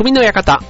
[0.00, 0.62] 匠の館。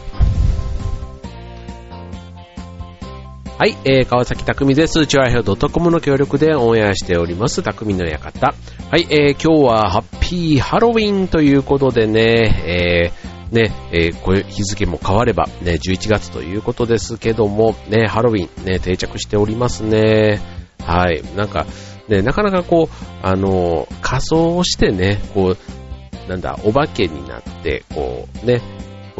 [3.59, 5.07] はい、えー、川崎匠です。
[5.07, 8.55] チュアヘオ .com の協力でオンエアしております、匠の館。
[8.91, 20.41] はい、えー、今日はハッピーハロウィンということでね、えー、ね、えー、こういう日付も変われば、ね、11月ということですけども、ね、ハロウィン、ね、定着しておりますね。
[20.85, 21.67] はい、なんか、
[22.09, 28.61] ね、なかなかこう、あの、仮装をしてね、こう、なんだ、お化けになって、こう、ね、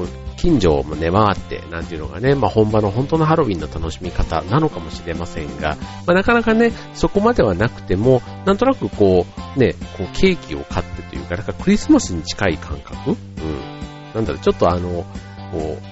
[0.01, 5.77] こう近所もね、回って、なんていうのがね、まあ、本場の本当のハロウィンの楽しみ方なのかもしれませんが、
[6.07, 9.27] まあ、なかなかね、そこまではなくても、なんとなくこ
[9.57, 13.11] う、ね、こうケーキを買ってというか、なんかクリスマスに近い感覚？
[13.11, 13.17] うん。
[14.15, 15.05] なんだろう、ちょっとあの、
[15.53, 15.83] こう、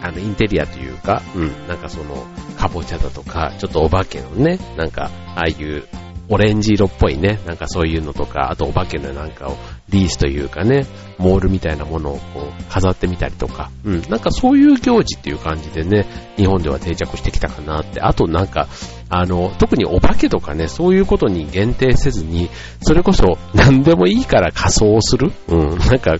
[0.00, 2.24] あの、インテリアというか、うん、なんかその、
[2.56, 5.82] かぼちゃだとか、ちょっとお化けのね、なんか、ああいう
[6.28, 9.56] オレンジ色っぽいね、なんかそういうのとか、あとお化けのなんかを
[9.90, 10.86] リースというかね、
[11.18, 18.68] モールみたいなものをこう飾ってみたりとか、うん、なんかそういう行事っていう感じでね、日本では定着してきたかなって、あとなんか、
[19.10, 22.50] あの、特にお化けとかね、そういうことに限定せずに、
[22.82, 25.32] それこそ何でもいいから仮装をする。
[25.48, 26.16] うん、なんか、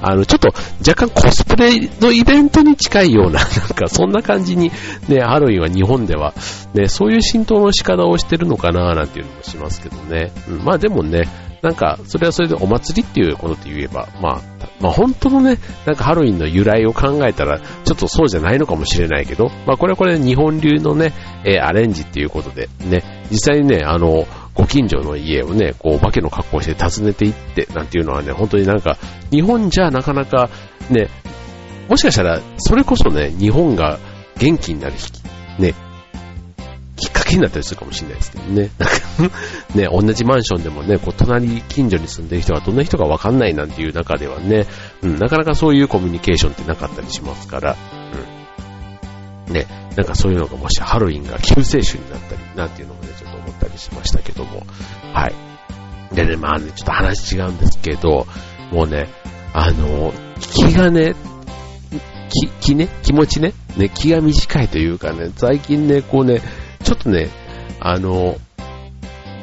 [0.00, 0.48] あの、ちょっと
[0.86, 4.72] 若干コスプレのイベントに近いような、 なんかそんな感じに、
[5.08, 6.32] ね、ハロウィンは日本では、
[6.72, 10.32] ね、そういう浸透の仕方をしてるのかな、なんていうのもしますけどね。
[10.48, 11.28] うん、まあでもね、
[11.62, 14.40] なんか、それはそれでお祭りっていうことで言えば、まあ、
[14.80, 21.12] まあ本当のね、なんかハロウィンの由来を考えたら、ちょっとそうじゃないのかもしれないけど、まあこれはこれ日本流のね、
[21.44, 28.96] えー、アレンジっていうことで、ね、実際にね、あの、ご近所の家をね、こう、お化けの格好して訪ねていって、なんていうのはね、本当になんか、
[29.30, 30.50] 日本じゃなかなか、
[30.90, 31.08] ね、
[31.88, 33.98] もしかしたら、それこそね、日本が
[34.38, 35.12] 元気になる日
[35.58, 35.74] ね、
[37.00, 38.70] きっかけになったりするかもしれないですけどね。
[38.78, 39.36] なんか
[39.74, 44.66] ね、同じマンションでもね、こう、隣近所に住んでる人がどんな人かわかんないなんていう中ではね、
[45.02, 47.76] うん、なかなかそういうコミュニケーションってなかったりしますから、
[49.48, 49.54] うん。
[49.54, 49.66] ね、
[49.96, 54.62] なんかそういうのがもしハロウィンが救世主になったり、なんていうのもね、ちょっと思ったりしましたけども、
[55.12, 56.14] はい。
[56.14, 58.26] でね、まあね、ちょっと話違うんですけど、
[58.72, 59.08] もうね、
[59.52, 61.14] あの、気がね、
[62.30, 66.40] 気、気ね、気持ちね、ね、気が短いというかね、最近ね、こうね、
[66.82, 67.30] ちょっとね、
[67.80, 68.36] あの、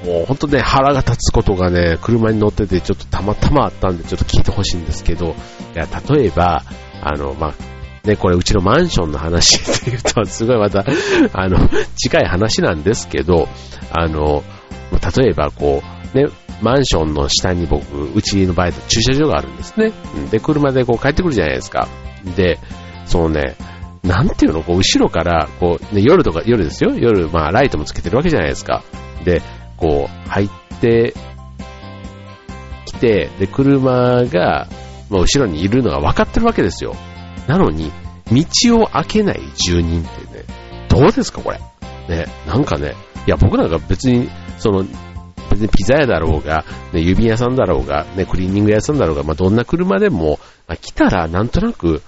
[0.05, 5.35] もう本当ね、腹が立つことがね、車に乗っててちょっとたまたまあったんでちょっと聞いてほしいんですけど、
[5.75, 6.63] いや、例えば、
[7.01, 10.85] あの、まあ、ね、これうちのマンションの話っていうとすごいまた、
[11.33, 13.47] あの、近い話なんですけど、
[13.91, 14.43] あの、
[15.17, 15.83] 例えばこ
[16.13, 16.27] う、ね、
[16.61, 19.91] マンションの下に僕、うちの場合と駐車場があるんですね。
[20.31, 21.87] で、車でこう帰ってくるじゃないですか。
[22.35, 22.59] で、
[23.05, 23.55] そのね、
[24.07, 26.95] なんていうの、こう、後ろから、こう、ね、夜とか、夜ですよ。
[26.95, 28.83] 夜、まあ、ライトもつけてるわけじゃないですか。
[29.23, 29.41] で、
[29.75, 31.13] こう、入って
[32.85, 34.67] きて、で、車が、
[35.09, 36.95] まあ、後ろにいるのが分かってるわけですよ。
[37.47, 37.91] なのに、
[38.31, 40.43] 道を開けない住人ってね、
[40.89, 41.59] どうですか、これ。
[42.07, 44.85] ね、なんかね、いや、僕なんか別に、その、
[45.49, 52.01] 別にピザ屋だろうが、ね、郵便屋さんだろうが、ね、クリーニング屋さんだろうが、まあ、どんな車でも、まあ、来たらなんとなく、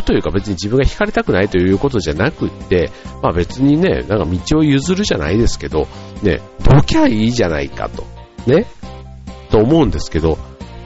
[0.00, 2.90] 毒というか別に自分が惹かれたくないということじゃなくって、
[3.22, 5.86] まあ別にね、なんか道を譲るじゃないですけど、
[6.22, 8.04] ね、どきゃいいじゃないかと、
[8.46, 8.66] ね、
[9.50, 10.38] と思うんですけど、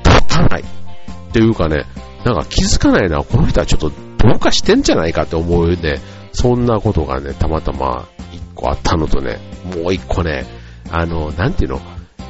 [0.05, 0.63] 立たない。
[0.63, 1.85] っていうかね、
[2.25, 3.97] なんか気づかないな、この人はちょっとど
[4.37, 6.01] うかしてんじゃないかって思うね、
[6.33, 10.45] そんなことがね、たまたま一個あったのとね、もう一個ね、
[10.91, 11.81] あの、なんていうの、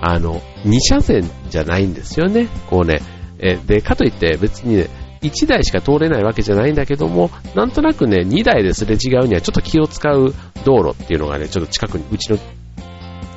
[0.01, 3.01] あの、二車線じゃないんですよね、こうね、
[3.39, 4.89] えで、かといって別にね、
[5.25, 12.39] 1台しか通れないわけじゃないんだけども、なんとなくね、2台ですれ違うにはちょっと気を使う道路っていうのがね、ちょっと近くに、うちの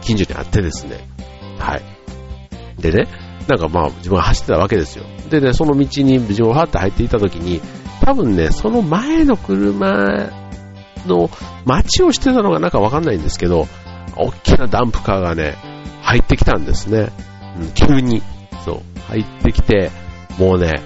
[0.02, 1.08] 近所にあってですね。
[1.58, 1.82] はい。
[2.82, 3.08] でね、
[3.48, 5.06] なんかまあ自分が走ってたわけですよ。
[5.30, 7.62] でね、その道に自分がはって入っていた時に、
[8.02, 10.30] 多分ね、その前の車
[11.06, 11.30] の
[11.66, 13.68] 待ちをしてたのがなんかわかんないんですけど、
[14.16, 15.56] 大きなダンプカーがね、
[16.02, 17.10] 入ってきたんですね。
[17.60, 18.22] うん、急に。
[18.66, 19.92] そう、入ってきて、
[20.38, 20.82] もうね、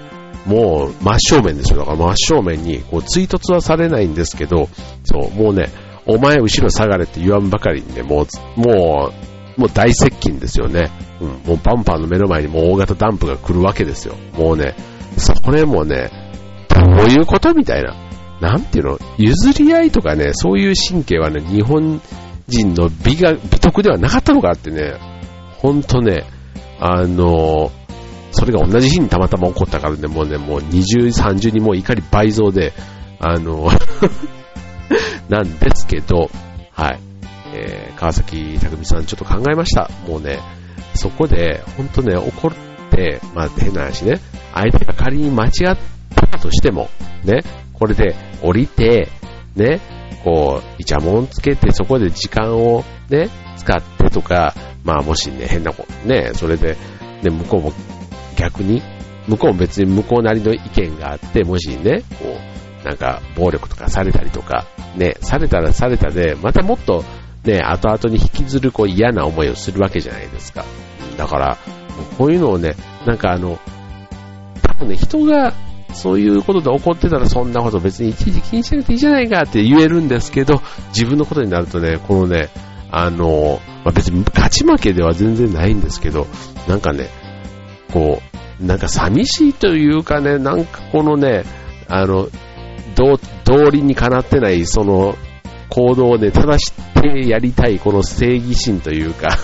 [0.46, 1.80] もう真正面ですよ。
[1.80, 4.68] だから真正面に、こう追突はされないんですけど、
[5.04, 5.68] そう、もうね、
[6.06, 9.12] お前後ろ下がれって言わんばかりにね、もう、も
[9.56, 10.90] う、もう大接近ですよね。
[11.20, 14.14] うん、もうバンパーの目の前にもう大型ダンプが来るわけですよ。
[14.36, 14.74] もうね、
[15.16, 16.10] それもね、
[16.68, 17.94] どういうことみたいな。
[18.40, 22.00] なんていうの譲り合いとかね、そういう神経はね、日本
[22.48, 24.94] 人の美が、美徳ではなかったのかってね、
[25.58, 26.24] ほんとね、
[26.80, 27.81] あのー
[28.32, 32.72] それが同じ日にたまたま起こったからね、もうね、もう20、30にもう怒り倍増で、
[33.20, 33.68] あの
[35.28, 36.30] なんですけど、
[36.72, 37.00] はい。
[37.54, 39.90] えー、川崎匠さんちょっと考えました。
[40.08, 40.38] もうね、
[40.94, 42.52] そこで、ほんとね、怒っ
[42.90, 44.20] て、まあ変な話ね、
[44.54, 45.76] 相手が仮に間違っ
[46.14, 46.88] たとしても、
[47.24, 47.42] ね、
[47.74, 49.08] これで降りて、
[49.54, 49.80] ね、
[50.24, 56.76] こう、イチャモンつけてそこで時間をね、使ってとか、まあもしね、変なこと、ね、それで、
[57.22, 57.72] ね、向こうも
[58.42, 58.82] 逆に、
[59.28, 62.36] 向こうも別に向こうなりの意見があって、もしね、こ
[62.82, 64.66] う、なんか暴力とかされたりとか、
[64.96, 67.04] ね、されたらされたで、またもっと
[67.44, 70.64] ね、後々に引きずるこう嫌な思いをするわけじゃないですか。
[71.16, 71.58] だから、
[72.18, 72.74] こういうのをね、
[73.06, 73.60] なんかあの、
[74.62, 75.52] 多分ね、人が
[75.94, 82.48] そういうことで怒ってたらそんなこと別にいちいち気にしなくていいじゃないかって言えるんですけど、自分のことになるとね、このね、
[82.90, 86.26] あの、まあ、別に勝ち負けでは全然ないんですけど、
[86.66, 87.08] なんかね、
[87.92, 88.31] こう、
[88.62, 91.44] なんか寂しいというかね、なんかこのね、
[91.88, 92.28] あの、
[92.94, 95.16] 道理にかなってないその
[95.68, 99.38] 行動をね、正してやりたいこの正義心というか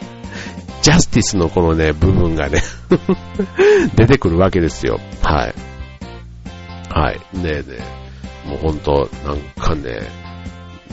[0.82, 2.60] ジャスティスのこのね、部分がね
[3.94, 5.00] 出てくるわけですよ。
[5.22, 5.54] はい。
[6.90, 7.20] はい。
[7.34, 7.62] ねえね
[8.46, 8.48] え。
[8.48, 10.00] もうほんと、なんかね、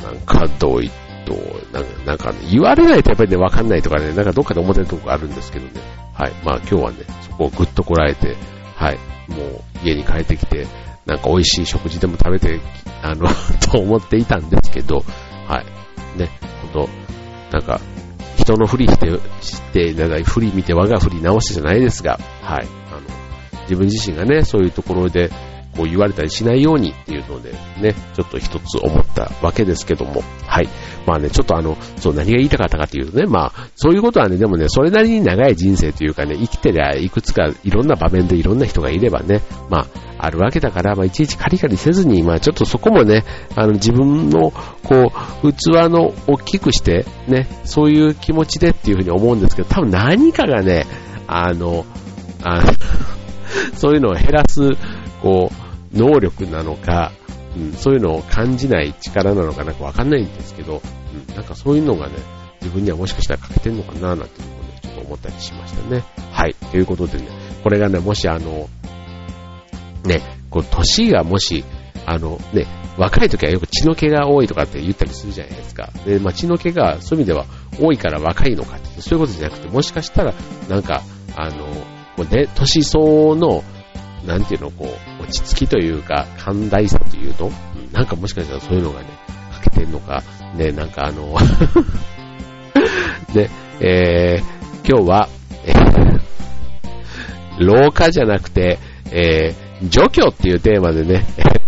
[0.04, 0.92] なんかどうい
[1.26, 1.34] と、
[1.74, 5.72] なんか、なんか、ね、言われないとやっぱりね、わかんないとかね、なんかどっかで思ってるとこがあるんですけどね。
[6.19, 6.33] はい。
[6.44, 8.36] まあ今日はね、そこをぐっとこらえて、
[8.75, 8.98] はい。
[9.30, 10.68] もう家に帰ってきて、
[11.06, 12.60] なんか美味しい食事でも食べて、
[13.01, 13.27] あの
[13.71, 15.04] と思っていたんですけど、
[15.48, 15.63] は
[16.16, 16.19] い。
[16.19, 16.30] ね、
[16.74, 16.89] ほんと、
[17.51, 17.80] なんか、
[18.38, 19.07] 人のふりして、
[19.42, 22.68] して、なんか、ふり見て我がふり直してじゃないですが、はい。
[22.92, 23.01] あの、
[23.62, 25.31] 自分自身がね、そういうところで、
[25.80, 30.68] こう言われたりしないようにっていうのでね、ちょっと一つ思ったわけですけども、はい。
[31.08, 39.88] まあね、ちょっとあの、そう何が言いたかったかっていうとね、まあ、そういうことはね、でもね、それなりに長い人生というかね、生きてりゃいくつかいろんな場面でいろんな人がいればね、まあ、
[40.18, 43.24] あるわけだから、まあ、いちいちカリカリせずに、まあ、ちょっとそこもね、
[43.56, 44.52] あの、自分の、
[44.84, 50.86] こう、器の大きくして、ね、そういう気持ちでっていうふうに思うんですけど、多分何かがね、
[51.26, 51.86] あの、
[52.44, 52.74] あの
[53.76, 54.70] そういうのを減らす、
[55.22, 57.12] こう、能力なのか、
[57.56, 60.82] うん、そういうのを感じない力なのかなんかわかんないんですけど、
[61.30, 62.16] うん、なんかそういうのがね、
[62.62, 66.04] 自分にはもしかしたら欠けてんのかななんていうのをね、ちょっと思ったりしましたね。
[66.32, 66.56] はい。
[66.72, 67.28] ということでね、
[67.64, 68.70] これがね、もしあの、
[70.06, 71.64] ね、こう、年がもし、
[72.06, 72.66] あの、ね、
[72.98, 75.92] 若い時はよく血の気が多いとかって言ったりするじゃないですか。
[76.06, 77.46] で、まあ、血の気がそういう意味では
[77.80, 80.34] 多いから若いのかって、そういうことじゃなくて、もしかしたら、
[80.70, 81.04] なんか、
[81.36, 81.66] あの、
[82.18, 83.64] こうね、年相応の、
[84.25, 84.86] なんていうの、こ
[85.19, 87.51] う、落ち着きというか、寛大さというの、
[87.92, 89.07] なんかもしかしたらそういうのがね、
[89.54, 90.24] 欠けてんのか、
[90.56, 91.36] ね、なんかあの
[93.33, 93.50] で、
[93.80, 95.30] えー、今日は、
[95.66, 98.80] えー、老化じゃなくて、
[99.12, 101.25] えー、除去っていうテーマでね、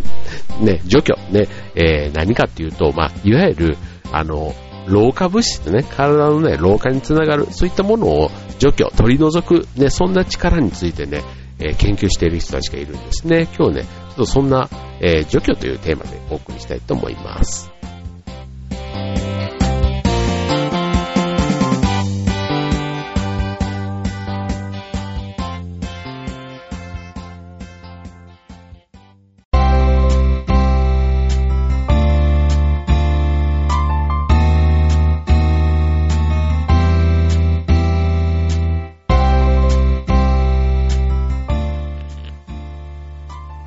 [0.62, 3.77] ね、除去、ね、えー、何かっていうと、まあ、いわゆる、
[4.12, 4.53] あの、
[4.88, 11.24] 老化物質ね、体のね、老化につながる、そういったものを除去、取り除く、ね、そんな力についてね、
[11.62, 13.48] え研究している人たちがいるんですね。
[13.58, 14.69] 今日ね、ちょっとそんな、
[15.00, 17.72] え除去というテーマでお送りしたいと思います。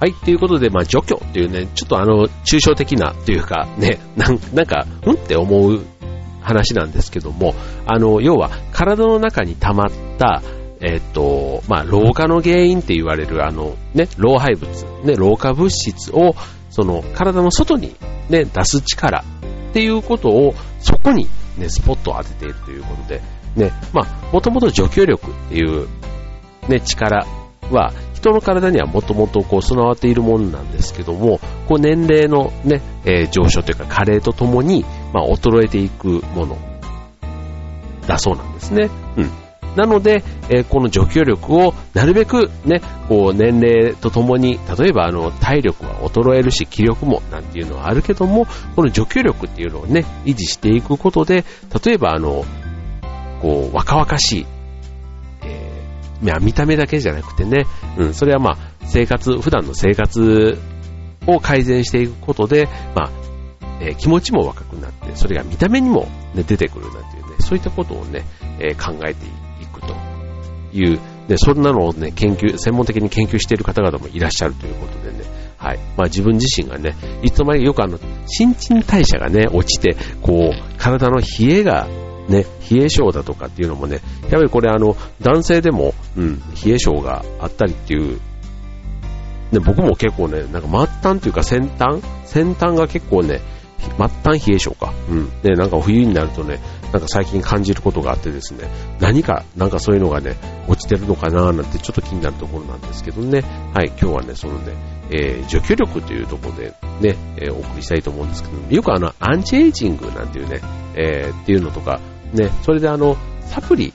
[0.04, 5.82] はい、ということで、まあ、除去っていうね、ちょっとあの、抽象的なというか、ね、なんなんか、うんって思う
[6.42, 7.54] 話なんですけども、
[7.86, 9.86] あの、要は、体の中に溜まっ
[10.18, 10.42] た、
[10.82, 14.68] えっ、と、まあ、老化の原因って言われる、あの、ね、老廃物、
[15.04, 16.34] ね、老化物質を、
[16.68, 17.94] その、体の外に、
[18.28, 19.24] ね、出す力
[19.70, 23.22] っていうことを、そこに、ね、スポットを当てているということで、
[23.56, 25.88] ね、まあ、もともと除去力っていう、
[26.68, 27.26] ね、力
[27.70, 36.56] は、人の体にはもともとこう備わっているものなんですけども、こう年齢のね、えー、上昇というか加齢とともに、まあ、衰えていくもの
[38.06, 38.88] だそうなんですね。
[39.18, 39.30] うん。
[39.76, 51.44] なので、えー、この除去力をなるべくね、こう年齢とともに、例えばあの体力は衰えるし気力もなんていうのはあるけども、この除去力っていうのをね、維持していくことで、
[51.84, 52.44] 例えばあの、
[53.42, 54.46] こう若々しい、
[56.40, 57.66] 見た目だけじゃなくてね、
[57.98, 60.58] うん、それはまあ、生活、普段の生活
[61.26, 63.10] を改善していくことで、まあ、
[63.80, 68.24] えー、気持ちも若くなって、それが見た目にも、ね、出てくるなんていうね、そういったことをね、
[68.58, 69.26] えー、考えて
[69.62, 69.94] いくと
[70.72, 75.24] いう、で、そんなのをね、研究、専門的に研究している方々もいらっしゃるということでね、
[75.56, 75.78] はい。
[75.96, 81.86] まあ自分自身がね、いつの間にかよくあの、新陳代謝がね、落ちて、こう、体の冷えが
[82.28, 88.20] ね、冷え性だとかっていうのもね、やっぱりこれあの、男性でも、うん、冷え性があったりっていう
[89.54, 93.40] ね、僕も結構ね、なんか末端というか先端先端が結構ね、
[93.78, 94.92] 末端冷え性か。
[95.08, 95.42] うん。
[95.42, 96.58] で、なんか冬になるとね、
[96.92, 103.42] なんか最近感じることがあってですね、何か、なんかそういうのがね、落ちてるのかななんてちょっと気になるところなんですけどね。
[103.74, 104.72] はい、今日はね、そのね、
[105.10, 110.60] えー、除去力というところでね、えー、お送りしたいと思うんですけど、よくあの、アンチエイジングなんていうね、
[110.96, 112.00] えー、っていうのとか、
[112.34, 113.92] ね、それであの、サプリ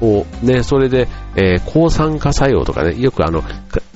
[0.00, 3.42] をね、それで、えー、抗酸化作用とかね、よくあの、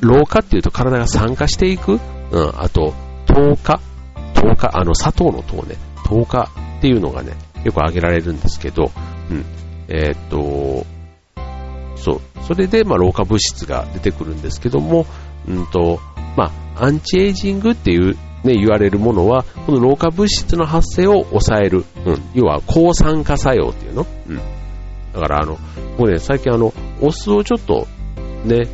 [0.01, 2.01] 老化っていうと体が酸化していく、うん、
[2.57, 2.95] あと、
[3.27, 3.81] 糖化、
[4.35, 5.77] 糖化、あの、砂糖の糖ね、
[6.07, 7.33] 糖化っていうのがね、
[7.65, 8.91] よく挙げられるんですけど、
[9.31, 9.45] うん、
[9.89, 10.87] えー、っと、
[11.97, 15.07] そう、それで、まあ、老化物質が出てくるんですけども、
[15.49, 16.01] うんと、
[16.37, 24.37] まあ、アンチエイジングっていう、ね、言われるものは、この老化物質の発生を抑える、うん、要は抗酸化作用っていうの、うん。
[24.37, 25.59] だから、あの、
[25.97, 27.87] 僕ね、最近あの、お酢をちょっと、
[28.45, 28.69] ね、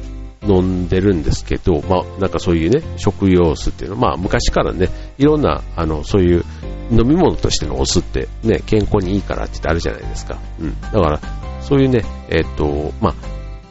[0.47, 6.45] 飲んでるんですけど、まあ、なんかそういうね、食用酢っていうのは、まあ、昔からね、いろんな、あの、そういう
[6.91, 10.39] 飲み物としてのお酢ってね、健康にいいからってってあるじゃないですか。
[10.61, 10.81] うん。
[10.81, 11.21] だから、
[11.63, 13.15] そういうね、えっと、まあ、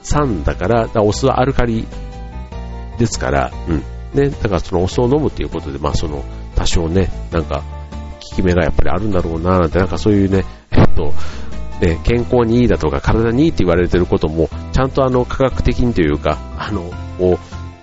[0.02, 1.88] 酸だから、からお酢はアルカリ
[2.98, 3.84] ですから、うん。
[4.14, 6.24] ね、だからそのお酢を飲むっていうことで、まあその、
[6.56, 7.64] 多少ね、なんか、
[8.30, 11.14] 効き目がやっぱりあるんだろうな、なんて、なんかそういうね、えっと、
[11.82, 17.38] ね、健康にいいだとか体にいいって言われてることも、ちゃんとあの、科学的にというか、あの、を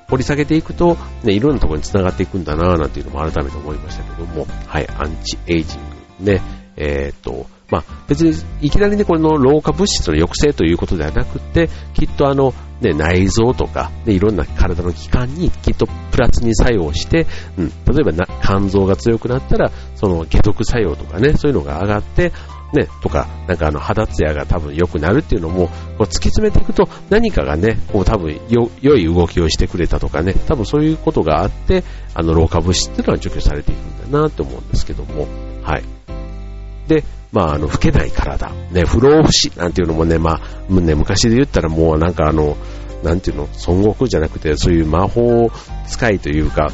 [0.09, 5.81] 掘り下げていくと、ね、いろんなところに繋がっていくんだな、なんていうのも改めて思いましたけども、はい、アンチエイジン
[6.25, 6.43] グ、ね、
[6.77, 17.27] えー、っと、まあ、別にいきなりね、この老化物質の抑制ということではなくて、きっとあの、ね、内臓とか、ね、いろんな体の器官にきっとプラスに作用して、
[17.59, 22.33] うん、例えばな肝臓が強くなったら、その解毒作用とかね、そういうのが上がって、
[22.73, 31.83] ね、とか、なんかあの肌ツヤが多分良くなるっていうのも、こう突き詰めていくと何かがね、こう多分よ良い動きをしてくれたとかね、多分そういうことがあって、
[32.15, 35.27] あの老化物質っていうのは除去されていくんだなと思うんですけども、
[35.63, 35.85] はい。
[36.87, 42.57] で、まあ、あの、老けない体、ね、不老不死なんていうのもね、まあ、ね、昔で言ったらもうなんかあの、
[43.03, 45.51] なんていうの、孫悟空じゃなくて、そういう魔法
[45.87, 46.71] 使いというか、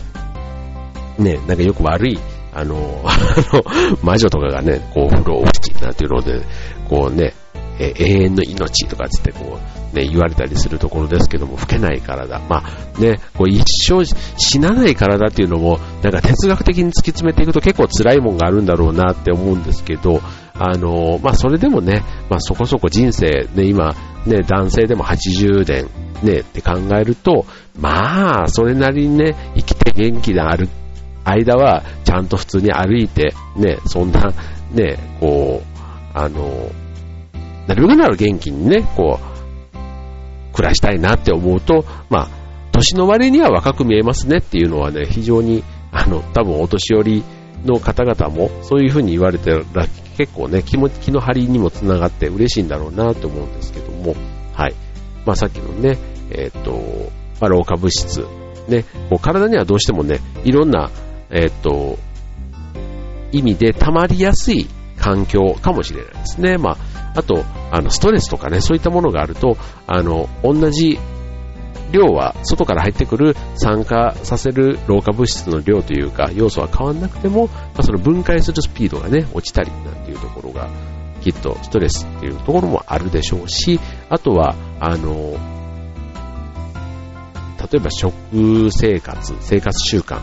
[1.19, 2.19] ね、なんかよく悪い、
[2.53, 3.05] あの、
[4.03, 6.43] 魔女とかがね、こう、不老不死なんていうので、
[6.89, 7.35] こうね、
[7.79, 9.59] え永遠の命とかつってこ
[9.93, 12.41] う、ね、言われたりするところですけども、老けない体。
[12.49, 20.23] まあね、こう一生死なない体っていうのも、なんか哲学的に突き詰めていくと結構辛いもんがあるんだろうなって思うんですけど、
[20.59, 23.95] あの、まあそれでもね、まあそこそこ人生、ね、今、
[24.27, 25.89] ね、男性でも80年、
[26.23, 27.47] ね、って考えると、
[27.79, 30.69] まあ、それなりにね、生きて元気である
[31.25, 34.33] 間は、ちゃんと普通に歩いて、ね、そんな、
[34.73, 35.79] ね、こう、
[36.15, 36.71] あの、
[37.67, 42.29] なるべくなら元気にね、こう、暮らしたいなって思うと、まあ、
[42.73, 47.25] 年の割には若く見えますねっていうのはね、非常に、あの、多分お年寄り
[47.65, 49.87] の方々もそういうふうに言われてら
[50.17, 54.15] 結構ね、気持ちの張りにもつながって嬉しいんだろうなと思うんですけども、
[54.55, 54.75] はい。
[55.25, 55.99] まあさっきのね、
[56.31, 56.73] えっ、と、
[57.41, 58.27] まあ老化物質、
[58.69, 60.91] ね、こう体にはどうしてもね、いろんな、
[61.31, 61.99] えっ、と、
[63.33, 64.67] 意味で溜まりやすい
[64.99, 66.57] 環境かもしれないですね。
[66.57, 66.77] まあ、
[67.15, 69.57] あと、あの、ストレスとかね、そういったものがあると、
[69.87, 70.99] あの、同じ
[71.97, 80.69] 量は外から入ってくる酸化させる老化物質の量というか要素は変わらなくても、まあ、その分解するスピードがね落ちたりなんていうところが
[81.23, 85.37] きっとストレスっていうところもあるでしょうしあとはあの
[87.59, 88.13] 例えば食
[88.71, 90.21] 生活生活習慣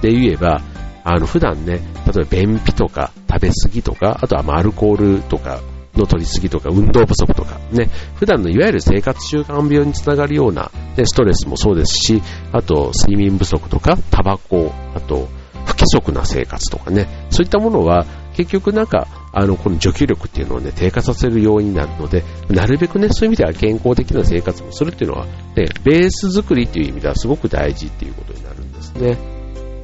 [0.00, 0.62] で言えば
[1.04, 1.74] あの普段ね
[2.06, 5.60] 例えば便秘とか食べ過ぎとかあとはアルコールとか
[5.96, 12.22] の取りすぎとか運動不足とかね、普段のいわゆる生活習慣病につながるような、ね、ストレスもそうですし、
[12.52, 15.28] あと睡眠不足とか、タバコ、あと
[15.64, 29.18] 不規則な生活とかね、そういったものは結局なんか、あの、この除去力っていうのをね、低下させる要因になるので、なるべくね、そういう意味では健康的な生活もするっていうのは、ね、ベース作りっていう意味ではすごく大事っていうことになるんですね。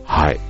[0.04, 0.40] はい。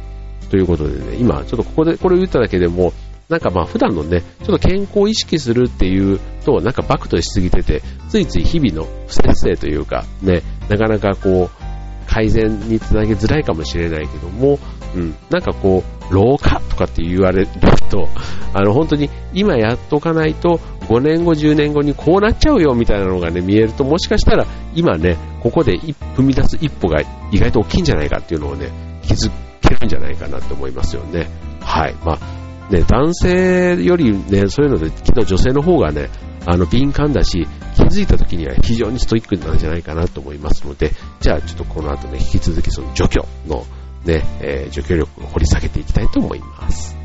[0.50, 2.92] ということでね、今、ちょっとここでこれを言っただけでも、
[3.28, 11.62] なんかまあ普段のね、ちょっと健康を意識するっていうと、なんかバクとしすぎてて、ついつい日々の不節制というか、ね、なかなかこう、
[12.06, 14.58] 改善につなげづらいかもしれないけども、
[14.94, 17.48] うん、なんかこう、老化とかって言われる
[17.88, 18.08] と、
[18.52, 27.00] あの本当に今やっとかないと5年後、10年後にこうなっちゃうよみたいなのがね、見えるともしかしたら今ね、ここで踏み出す一歩が
[27.30, 28.68] 意外と大きいんじゃないかっていうのをね、
[29.02, 29.30] 気づ
[29.62, 31.28] けるんじゃないかなと思いますよね。
[31.60, 31.94] はい。
[32.04, 32.41] まあ
[32.72, 36.08] ね、男性よりね、そういうので、きっと女性の方がね、
[36.46, 43.66] あの、敏感だし、気づいた時には非常にストイックなんじゃないかなと思いますので、じゃあちょっとこの後ね、引き続きその除去の
[44.04, 46.96] ね、えー、除去力を掘り下げていきたいと思います。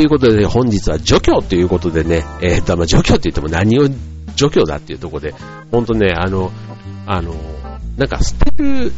[0.00, 3.86] ということで、ね、本日は除去ということでね、えー、っと、まあ、除去って言っても何を
[4.34, 5.34] 除去だっていうところで、
[5.70, 6.50] ほんとね、あの、
[7.04, 7.34] あの、
[7.98, 8.92] なんか捨てる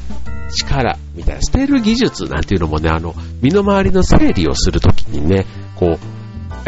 [0.52, 5.44] 力みたいな、捨てる技術なんていうのもね、あの、身の回りの整理をするときにね、
[5.74, 5.98] こう、やっ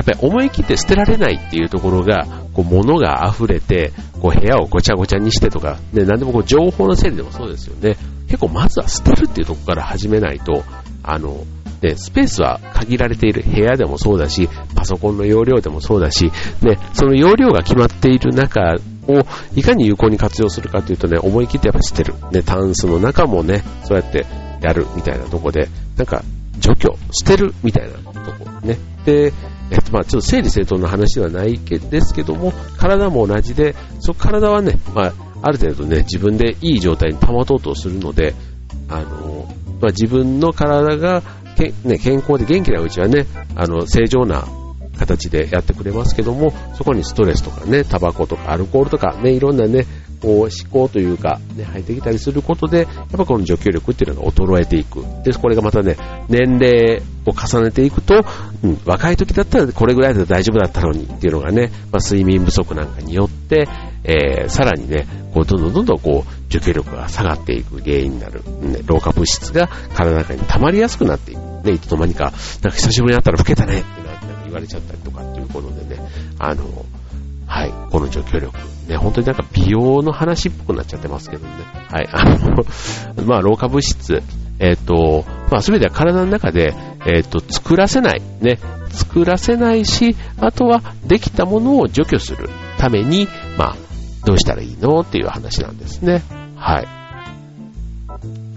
[0.04, 7.96] ぱり思い切って捨てられないっていうところが、こう、物が溢れて、こう、部屋をごちゃごちゃにしてとか、ね、なんでもこう、情報の整理でもそうですよね。
[8.26, 10.64] 結構まずは捨てるっていうところから始めないと、
[11.04, 11.44] あの、
[11.84, 18.76] ね、スペースは限られている部屋でもそうだし、パソコンの容量でもそうだし、ね、その容量が決まっている中
[19.06, 22.14] をいかに有効に活用するかというとね、思い切ってやっぱ捨てる。
[22.32, 24.24] ね、タンスの中もね、そうやって
[24.62, 26.24] やるみたいなとこで、なんか
[26.58, 28.78] 除去、捨てるみたいなとこね。
[29.04, 29.34] で、
[29.70, 35.12] えっと、まあちょっと整理整頓の話ではないけですけども、体も同じで、そ体はね、まあ、
[35.42, 38.34] ある程度ね、自分でいい状態に保とうとするので、
[38.88, 39.46] あの、
[39.80, 41.22] まあ、自分の体が
[41.56, 44.46] け、ね、健康で元気なうちはね、あの、正常な
[44.98, 49.86] 形でやってくれますけども、そこにストレスとかね、タバコとかアルコールとかね、いろんなね、
[50.24, 55.04] こう思考というか、ね、入ってきたりすることで、やっぱこの除去力っていうのが衰えていく。
[55.22, 55.96] で、これがまたね、
[56.28, 58.24] 年齢を重ねていくと、
[58.62, 63.68] うん、若い時だったらこれぐらいで大丈夫だったのにっていうのがね、まあ、睡眠不足なんかによって、
[64.04, 71.40] えー、さらにね、こうどんどんどんどんこう、除去力が下がっていく原因になる、ね、老化物質が体の中に溜まりやすくなっていく。
[71.64, 73.86] ね、いつの間にか、なんか久しぶりに会ったら老けたねって
[74.44, 76.00] 言われちゃったりとかっていうことでね、
[76.38, 76.84] あの、
[77.48, 78.56] はい、この除去力。
[78.86, 81.52] ね、本当になんか美容の話っぽくなっちゃってますけどね。
[81.90, 82.64] はい、あの、
[83.26, 84.22] まあ、老化物質、
[84.60, 86.72] えっ、ー、と、まあ、すべては体の中で、
[87.04, 93.76] えっ、ー、と、作らせない、ね、作らせないし、あとはできたものを除去するために、まあ、
[94.24, 96.22] どうしたらいいのっていう話なんですね。
[96.64, 96.86] はい。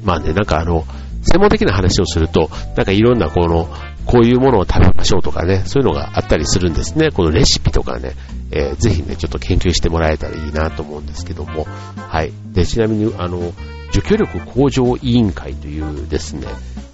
[0.06, 0.86] まあね、なんかあの、
[1.24, 3.68] 専門的な話をすると、なんかいろんなこの、
[4.06, 7.12] こういうものを食べましょうとかね、そういうのがあったりするんですね。
[7.12, 8.14] このレシピとかね、
[8.52, 11.68] えー、ぜひね、ちょっと研究してもらえたらいいなと思うんですけども、
[11.98, 12.32] はい。
[12.54, 13.52] で、ちなみに、あの、
[13.92, 16.48] 除去力向上委員会というですね、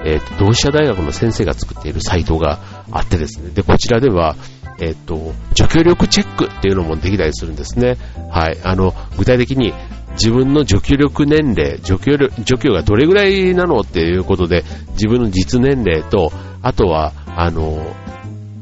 [0.03, 2.59] えっ、ー、と、同志社大学の先生が作っているサイトが
[2.91, 4.35] あってですね、で、こちらでは、
[4.79, 7.97] えっ、ー、と、除去力チェックっていうのもできたりするんですね。
[8.31, 8.57] はい。
[8.63, 9.73] あの、具体的に、
[10.13, 17.95] 自分の除去力年齢、除去力、除去がどれぐらいなのっていうことで、自分の実年齢と、あとは、あの、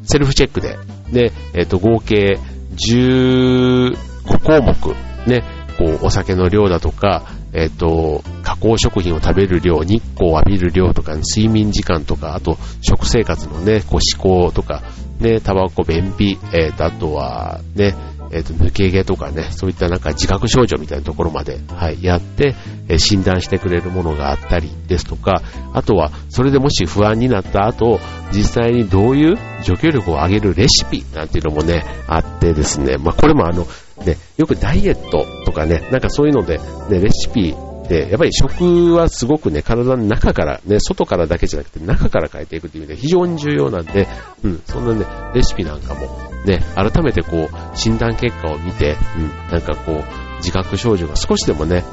[0.03, 0.77] セルフチェックで、
[1.11, 2.39] で、えっ、ー、と、合計
[2.75, 3.95] 15
[4.43, 4.95] 項目、
[5.27, 5.43] ね、
[5.77, 14.83] こう、お酒の量だとか、えっ、ー、と、加工食品を食べる量、日光を浴びる量とか、睡眠時間とか、あと、食生活のね、こう、思考とか、
[15.19, 17.93] ね、タバコ、便秘、えっ、ー、と、あとは、ね、
[18.31, 22.55] えっ、ー、と、抜け毛とかね、そういったなんか自覚症状みたいなところまで、はい、やって、
[22.87, 25.41] えー、診断してくれるものがあったりですとか、
[25.73, 27.99] あとは、それでもし不安になった後、
[28.33, 33.67] 実際にどういう除去力を上げるレシピなんていうのもね、あってですね、まあ、これもあの、
[34.05, 36.57] ね、よくダイエットとかね、なんかそういうので、
[36.89, 37.55] ね、レシピ
[37.91, 44.07] で、やっぱり食はすごくね、体の中から、ね、外からだけじゃなくて中から変えていくという意味で非常に重要なんで、
[44.45, 46.07] うん、そんなね、レシピなんかも
[46.45, 51.83] ね、改めてこう、診断結果を見て、うん、なんかこう、自覚症状が少しでもね、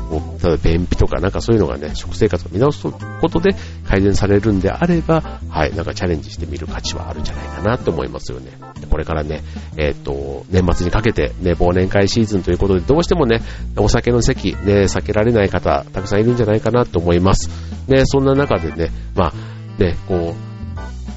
[0.42, 2.90] 例えば便秘とかなんかそういうのがね、食生活を見直すこ
[3.28, 3.54] とで
[3.86, 8.52] 改善されるんであれば、はい、なんかチャレンジしてみる価値はあるんじゃないかなと思いますよね。
[8.90, 9.42] これからね、
[9.76, 13.42] えっ、と、年末にかけてね、忘年会シーズンということで、どうしてもね、
[13.76, 17.50] お酒の席、ね、避けられない方、たくさんいるんじゃないかなと思います。
[17.86, 20.57] ね、そんな中でね、まあ、ね、こう、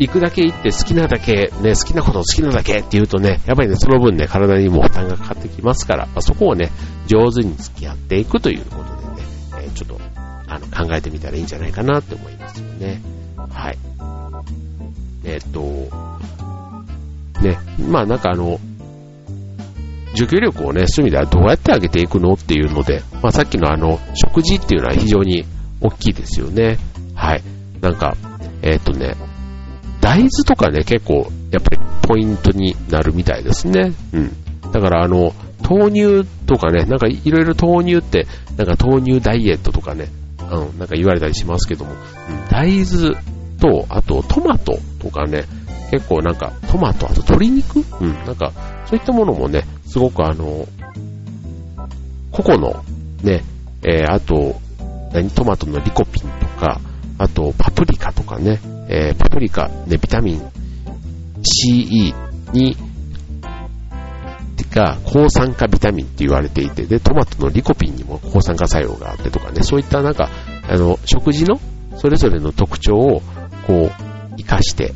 [0.01, 6.71] 行くだけ行って好きなだけ、ね、好きなこと好きなだけって言うとね、やっぱりね、その分ね、体にも負担がかかってきますから、まあ、そこをね、
[7.05, 9.27] 上手に付き合っていくということでね、
[9.61, 9.99] えー、ちょっと、
[10.47, 12.99] あの、考えてみたらいいんじゃないかなって思いますよね。
[13.51, 13.77] はい。
[15.23, 15.61] えー、っと、
[17.43, 18.59] ね、まあなんかあの、
[20.15, 25.45] 受給力をね、そういう意味ではどうやって上げていくのっていうので、まあさっきのあの、食事っていうのは非常に
[25.79, 26.79] 大きいですよね。
[27.13, 27.43] はい。
[27.81, 28.17] なんか、
[28.63, 29.15] えー、っとね、
[30.01, 33.93] 大豆とかね、結構、やっぱりポイントになるみたいですね。
[34.13, 34.31] うん。
[34.71, 40.07] だからあの、豆乳とかね、なんかいろいろ豆乳って、なんか豆乳ダイエットとかね、
[40.39, 41.97] うん、なんか言われたりしますけども、うん、
[42.49, 43.15] 大豆
[43.59, 45.45] と、あとトマトとかね、
[45.91, 47.85] 結構なんかトマト、あと鶏肉？
[47.99, 48.51] うん、なんか
[48.85, 50.67] そういったものもね、すごくあの、
[52.31, 52.83] 個々の
[53.23, 53.43] ね、
[53.83, 54.59] えー、あと、
[55.13, 56.79] 何、トマトのリコピンとか、
[57.21, 60.41] あとパプリカとかね、えー、パプリカ、ね、ビタミン
[61.43, 62.13] CE
[62.51, 62.75] に、
[64.71, 70.29] が抗酸化ビタミンって言われていて、で、トマトのリコピンにも抗酸化作用があってとかね、そういったなんか、
[70.67, 71.59] あの、食事の
[71.97, 73.21] それぞれの特徴を、
[73.67, 74.93] こう、活かして、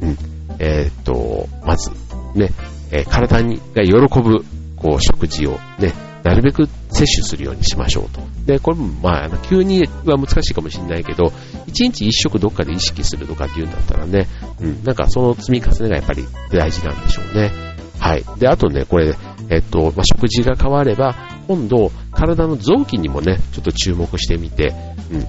[0.00, 0.16] うん、
[0.58, 1.90] えー、っと、まず、
[2.34, 2.50] ね、
[2.90, 4.44] えー、体にが喜ぶ、
[4.76, 8.20] こう、食事をね、なるべく摂取するようにしましょうと。
[8.44, 11.32] で、これも、まあ、急には難しいかもしれないけど、
[11.66, 14.26] 一日一食どっかで意識するとかっていうんだったらね、
[14.60, 17.50] うん、なんかその積み重ねがやっぱり大事なんでしょうね。
[17.98, 18.24] はい。
[18.38, 19.14] で、あとね、これ、
[19.50, 24.74] えっと、まあ、食事が変われば、今度、体の臓器にもね、ちょっと注目してみて、
[25.10, 25.20] うん。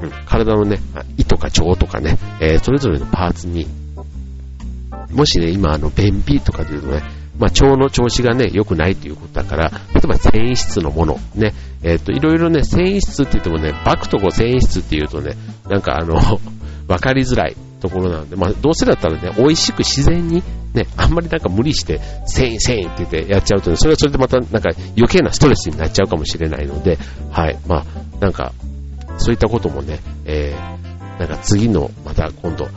[0.00, 0.78] うん、体のね、
[1.16, 3.66] 胃とか腸とかね、えー、それぞれのパーツに、
[5.12, 7.02] もしね、今、あの、便秘とかでいうとね、
[7.38, 15.36] まあ、腸の調子がね、良くないということだから、例えば繊維質のもの、ね、えっ、と、いろいろね、繊維質って言ってもね、バクとこ繊維質って言うとね、
[15.68, 16.16] なんかあの、
[16.88, 20.42] わかりづらいところなんで、まあ、どうせだったらね、美味しく自然に、
[20.74, 26.98] ね、あんまりなんか無理して、繊維、繊維って言ってやっちゃうとね、それはそれでまたなんか余計なストレスになっちゃうかもしれないので、
[27.30, 27.84] はい、まあ、
[28.20, 28.52] なんか、
[29.18, 32.68] そういったこともね、えー、なんか次の、また今度、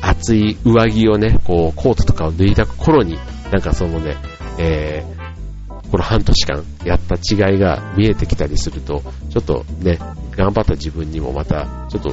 [0.00, 3.18] 厚い上着をね、こう、コートとかを脱いだ頃に、
[3.52, 4.16] なんかそのね、
[4.58, 9.98] えー、この半年間やった違いが見えてきたりすると、ちょっとね、
[10.32, 12.10] 頑張った自分にもまた、ちょっと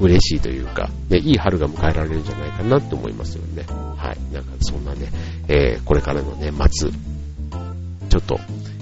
[0.00, 3.64] 嬉しいというか、ね、いい春が迎えられるんじゃないかなって思いますよね。
[3.96, 4.34] はい。
[4.34, 5.08] なんかそんなね、
[5.48, 8.38] えー、これからの年末、ちょっと、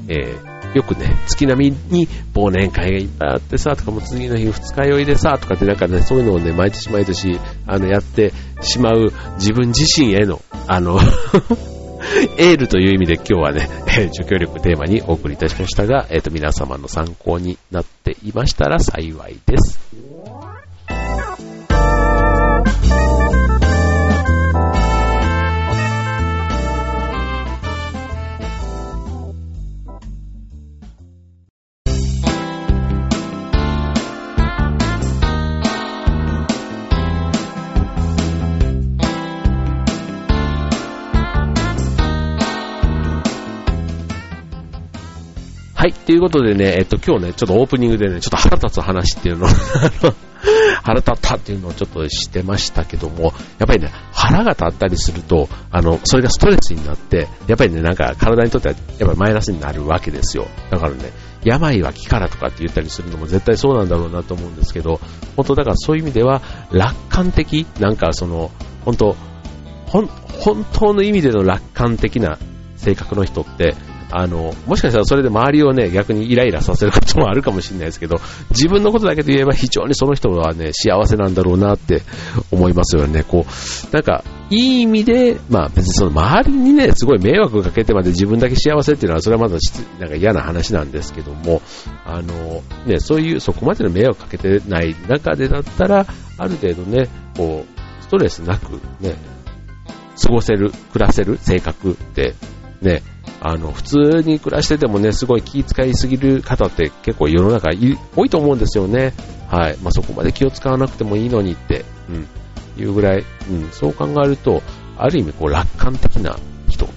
[0.09, 10.99] えー、よくね、月並みに忘年会がいっぱいあってさ、とかも次の日二日酔いでさ、とかってなんかね、そういうのをね、毎年毎年、あの、やってしまう自分自身への、あの
[12.39, 13.69] エールという意味で今日はね、
[14.13, 20.12] 除去力テーマにお送りいたしましたが、えっ、ー、と、皆様の参考になっていましたら幸いです。
[45.83, 45.93] はい。
[45.93, 49.49] ということでね、えっと、今日ね、ちょっとオープニングでね、ちょっと腹立つ話っていうのを
[50.85, 60.47] 腹立ったっていうのをちょっとしてましたけども、やっぱりね、腹が立ったりすると、あの、それがストレスになって、やっぱりね、なんか体にとってはやっぱりマイナスになるわけですよ。
[60.71, 61.11] だからね、
[61.43, 65.01] 病は気からとかって言ったりするのも絶対そうなんだろうなと思うんですけど、
[65.35, 68.53] 本当だからそういう意味では、楽観的、なんかその、
[68.85, 69.17] 本当、
[69.87, 70.09] 本
[70.73, 72.39] 当の意味での楽観的な
[72.77, 73.75] 性格の人って、
[74.15, 78.17] あの、もしかしたらそれで周りをね、逆にイライラさせることもあるかもしれないですけど、
[78.51, 82.03] 自分のことだけで言えば非常にその人はね、幸せなんだろうなって
[82.51, 83.25] 思いますよね。
[83.25, 89.57] こう、なんか、いい意味で、まあ別にその周りにね、すごい迷惑かけてまで自分だけ幸せっていうのは、それはまだ
[89.99, 91.63] なんか嫌な話なんですけども、
[92.05, 99.15] あの、ね、そういう、そこまでの迷惑かけてない中でだったら、ある程度ね、こう、ストレスなくね、
[100.21, 102.35] 過ごせる、暮らせる性格って
[102.83, 103.03] ね、
[103.45, 107.71] あの、普通に暮らしててもね、すごい気遣いすぎる方って結構世の中
[108.15, 109.13] 多いと思うんですよね。
[109.51, 109.77] はい。
[109.79, 112.29] まあ、そこまで気を使わなくてもいいのにって、うん、
[112.81, 114.63] いうぐらい、うん、そう考えると、
[114.97, 116.89] ある意味こう楽観的な人っ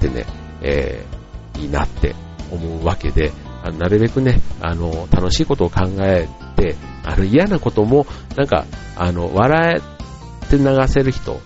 [0.00, 0.26] てね、
[0.60, 2.14] えー、いいなって
[2.50, 11.38] 思うわけで、あなるべくね、あの、楽しいことを考えて、あの、嫌なことも、なんか、あの、笑えて流せる人っ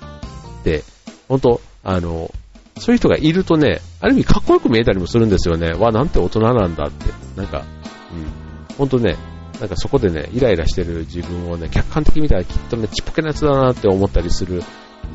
[0.65, 0.83] て、
[1.29, 2.33] 本当あの、
[2.79, 5.73] そういう人がいるとね、ある意味かっこよく見えたりもするんですよね。
[5.73, 7.13] わ、なんて大人なんだって。
[7.37, 7.65] なんか、
[8.13, 8.77] うん。
[8.77, 9.17] ほんとね、
[9.61, 14.63] なんかそこでね、イライラしてる自分をね、客観的に見たらきっとね、ちっぽけなやつだなって思ったりする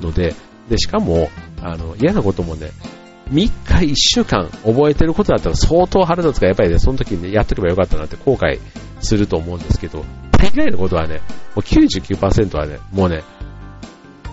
[0.01, 0.35] ので、
[0.69, 1.29] で、しかも、
[1.61, 2.71] あの、嫌なこともね、
[3.31, 8.59] 3日1週間覚えてることだったら相当腹立つから、やっぱりね、その時にね、やっとけばよかったなって後悔
[8.99, 11.21] すると思うんですけど、大概のことはね、
[11.55, 13.23] もう99%はね、もうね、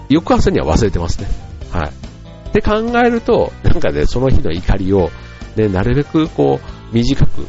[0.08, 1.28] 翌朝には忘れてますね。
[1.70, 2.09] はい。
[2.50, 5.10] って考えると、なんかね、その日の怒りを、
[5.56, 7.46] ね、なるべくこう、短く、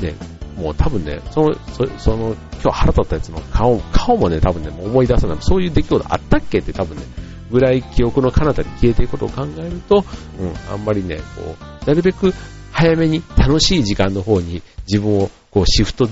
[0.00, 0.14] ね、
[0.56, 5.38] もう多分ね、その、そその、今日腹立ったやつの顔、顔もね、多分ね、思い出さない。
[5.40, 7.02] そういう出来事あったっけって多分ね、
[7.50, 10.04] ぐらい記憶の彼方に消えていくことを考えると、
[10.40, 12.32] うん、あんまりね、こう、なるべく
[12.72, 16.08] 早めに楽しい時間の方に自分をこうシフト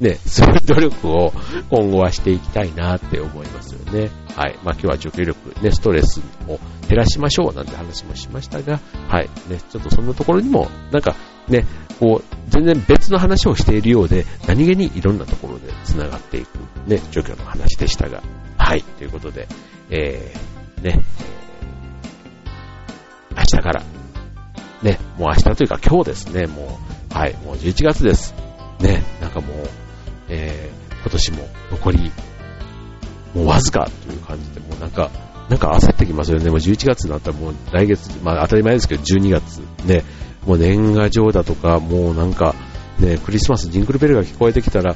[0.00, 1.32] ね、 そういう努力を
[1.70, 4.10] 今後はしていきたいなって思いますよね。
[4.34, 4.58] はい。
[4.64, 6.58] まあ今日は除去力、ね、ストレスを
[6.88, 9.28] 減らしましょうなんて話もしましたが、はい。
[9.48, 11.14] ね、ちょっとそんなところにも、なんか
[11.48, 11.66] ね、
[11.98, 18.22] こう、全然別の話をしているようで、何気にいろんなところで繋がっていく、ね、除去の話でしたが、
[18.56, 18.82] はい。
[18.82, 19.46] ということで、
[19.90, 21.00] えー、ね、
[23.36, 23.82] 明日から、
[24.82, 26.78] ね、もう明日というか今日ですね、も
[27.10, 28.34] う、はい、もう11月です。
[28.80, 29.68] ね、なんかもう、
[30.30, 32.12] えー、今年も残り、
[33.34, 35.10] もうわずかという感じで、もうなんか、
[35.48, 36.48] なんか焦ってきますよね。
[36.48, 40.04] もう11月になったらもう来月、まあ当たり前ですけど12月、ね、
[40.46, 42.54] もう年賀状だとか、もうなんか、
[43.00, 44.94] ね、クリスマスジングルベルが聞こえてきたら、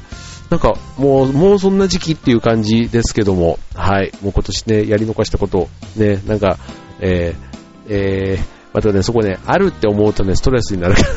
[0.49, 5.67] なんかもう、もうそんな時期っていう感じですけども、はい、もう今年ね、やり残したこと、
[5.97, 6.57] ね、なんか、
[6.99, 7.55] えー、
[7.89, 11.07] えー、またね、そこね、あるって思うとね、ストレスになるから、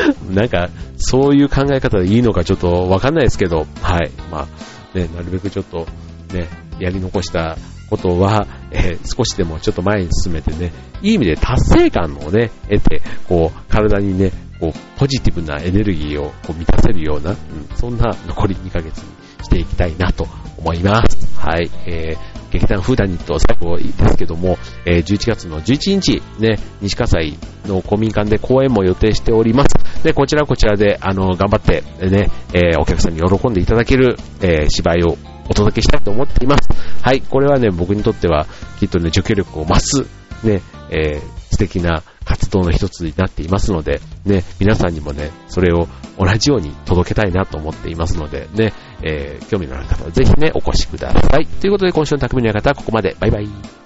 [0.30, 5.88] なんか、そういう考え方でいいのかちょっとわかんないですけど、はい、まあ、ね、なるべくちょっと、
[6.34, 6.48] ね、
[6.80, 7.58] やり残した
[7.89, 17.38] ことは、えー、少しでもちょっと前に進めてね、いい意味で達成感をね、得て、こう、体にね、こう、ポジティブなエネルギーをこう満たせるような、うん、
[17.76, 19.04] そんな残り2ヶ月に
[19.44, 21.39] していきたいなと思います。
[21.39, 30.04] はい、えー、劇団フーダニット最後ですけども、えー、11月の11日、ね、西葛西の公民館で公演も予定しております。
[30.04, 35.18] で、こちらこちらで、あの、頑張って、ね、えー、お客さんに喜んでいただける、えー、芝居を
[35.50, 36.70] お届けしたいと思っています。
[37.02, 38.46] はい、これはね、僕にとっては、
[38.80, 40.06] きっとね、除去力を増す、
[40.46, 40.62] ね、
[40.92, 51.46] えー、素敵な活動の一つになっていますので、ね、皆さんにもね、それを同じように届けたいなと思っていますので、ね、えー、興味のある方はぜひね、お越しください。
[51.46, 53.16] ということで、今週の匠の館はここまで。
[53.20, 53.83] バイバイ。